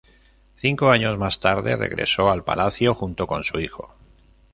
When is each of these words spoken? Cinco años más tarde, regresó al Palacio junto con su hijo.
Cinco 0.55 0.89
años 0.89 1.19
más 1.19 1.39
tarde, 1.39 1.75
regresó 1.75 2.31
al 2.31 2.43
Palacio 2.43 2.95
junto 2.95 3.27
con 3.27 3.43
su 3.43 3.59
hijo. 3.59 3.93